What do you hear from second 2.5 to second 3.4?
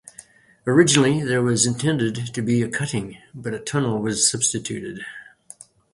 a cutting,